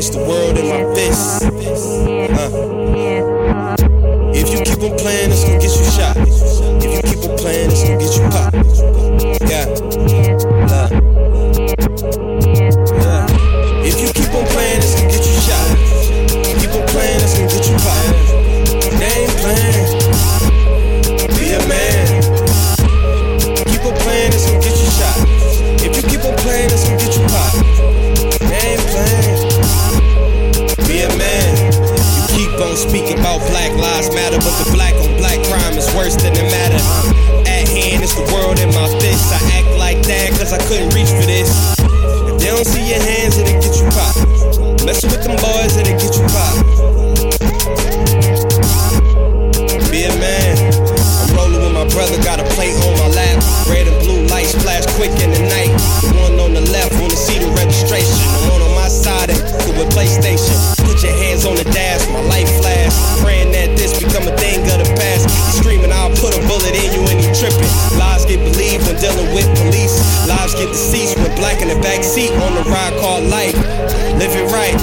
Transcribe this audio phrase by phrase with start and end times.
[0.00, 0.49] it's the world
[33.12, 36.78] about Black Lives Matter, but the black on black crime is worse than it matter.
[37.48, 39.32] At hand, it's the world in my fist.
[39.34, 41.50] I act like that cause I couldn't reach for this.
[42.30, 44.86] If they don't see your hands, it'll get you popped.
[44.86, 46.62] Messing with them boys, it'll get you popped.
[49.90, 50.54] Be a man.
[51.24, 53.42] I'm rolling with my brother, got a plate on my lap.
[53.66, 55.72] Red and blue lights flash quick in the night.
[56.04, 58.14] The one on the left wanna see the registration.
[58.14, 59.40] The one on my side and
[59.80, 60.52] with PlayStation.
[60.84, 62.04] Put your hands on the dash,
[73.30, 73.54] life.
[74.18, 74.76] Live it right,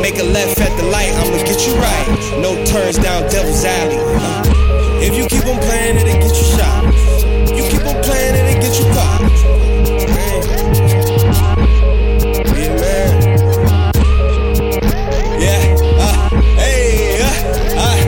[0.00, 1.12] make a left at the light.
[1.16, 2.06] I'ma get you right.
[2.40, 3.96] No turns down Devil's Alley.
[5.02, 6.84] If you keep on playing, it'll get you shot.
[7.56, 9.22] You keep on playing, it'll get you popped.
[10.12, 10.40] Man.
[12.80, 13.10] Man.
[15.40, 15.62] Yeah.
[15.98, 16.28] Uh,
[16.60, 17.22] hey.
[17.22, 18.06] Uh, uh.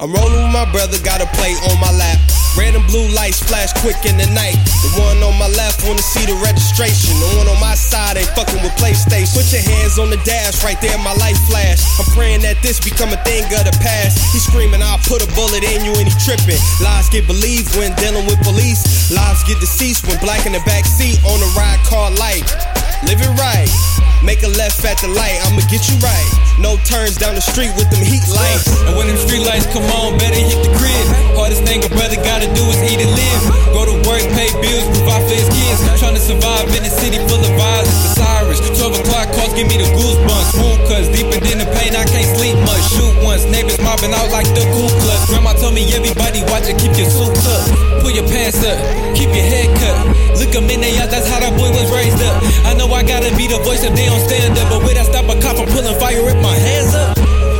[0.00, 2.27] I'm rolling with my brother, got a plate on my lap.
[2.58, 4.58] Red and blue lights flash quick in the night.
[4.82, 7.14] The one on my left wanna see the registration.
[7.22, 9.30] The one on my side ain't fucking with PlayStation.
[9.30, 11.78] Put your hands on the dash, right there, my life flash.
[12.02, 14.18] I'm praying that this become a thing of the past.
[14.34, 16.58] He screaming, I'll put a bullet in you, and he tripping.
[16.82, 18.82] Lies get believed when dealing with police.
[19.14, 22.42] Lives get deceased when black in the back seat on a ride called life.
[23.06, 23.70] Live it right.
[24.26, 26.28] Make a left at the light, I'ma get you right.
[26.58, 28.66] No turns down the street with them heat lights.
[28.90, 31.06] And when them street lights come on, better hit the crib.
[31.38, 33.42] Hardest thing a brother gotta do is eat and live.
[33.70, 35.78] Go to work, pay bills, provide for his kids.
[36.02, 37.94] Trying to survive in a city full of violence.
[38.02, 40.58] The sirens, 12 o'clock calls give me the goosebumps.
[40.58, 42.82] Wound cuz deeper than the pain, I can't sleep much.
[42.98, 44.97] Shoot once, neighbors mobbing out like the Klux.
[45.28, 48.00] Grandma told me everybody watch it, keep your suit up.
[48.00, 48.78] Pull your pants up,
[49.14, 49.96] keep your head cut.
[50.40, 52.42] Look Look 'em in the eyes, that's how that boy was raised up.
[52.64, 55.04] I know I gotta be the voice if they don't stand up, but where I
[55.04, 56.97] stop a cop from pulling fire with my hands up?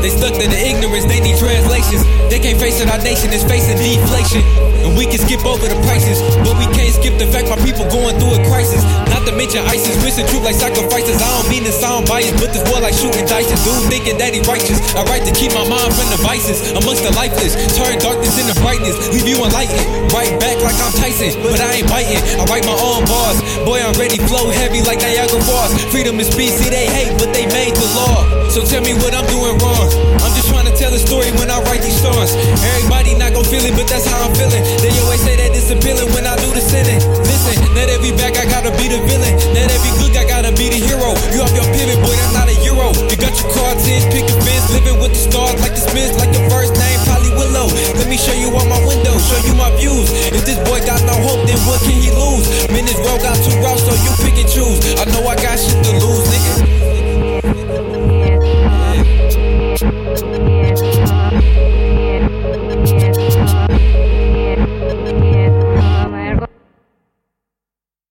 [0.00, 2.06] They stuck to the ignorance, they need translations.
[2.30, 4.44] They can't face it, our nation is facing deflation.
[4.86, 7.82] And we can skip over the prices, but we can't skip the fact my people
[7.90, 8.80] going through a crisis.
[9.10, 11.18] Not to mention ISIS, missing truth like sacrifices.
[11.18, 13.50] I don't mean to sound biased, but this war like shooting dice.
[13.66, 14.78] Dude thinking that he righteous.
[14.94, 16.72] I right to keep my mind from the vices.
[16.78, 18.94] Amongst the lifeless, turn darkness into brightness.
[19.10, 19.82] Leave you enlightened,
[20.14, 22.22] right back like I'm Tyson, but I ain't biting.
[22.38, 23.42] I write my own bars.
[23.66, 25.74] Boy, I'm ready, flow heavy like Niagara Falls.
[25.90, 28.47] Freedom is speech, see they hate, but they made the law.
[28.58, 29.86] So tell me what I'm doing wrong.
[30.18, 32.34] I'm just trying to tell a story when I write these songs.
[32.74, 34.58] Everybody not gon' feel it, but that's how I'm feeling.
[34.82, 36.98] They always say that it's appealing when I do the sinning.
[37.22, 39.38] Listen, not every back I gotta be the villain.
[39.54, 41.14] Not every good I gotta be the hero.
[41.30, 42.90] You off your pivot, boy, that's not a euro.
[43.06, 46.18] You got your cards in, pick a fence, living with the stars like the Smiths,
[46.18, 47.70] like your first name, Polly Willow.
[47.94, 50.10] Let me show you all my windows, show you my views.
[50.34, 52.50] If this boy got no hope, then what can he lose?
[52.74, 54.82] Men is road got two routes, so you pick and choose.
[54.98, 56.07] I know I got shit to lose.